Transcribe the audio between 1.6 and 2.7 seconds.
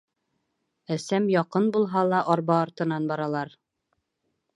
булһа ла, арба